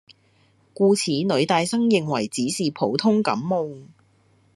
[0.73, 3.69] 故此女大生認為只是普通感冒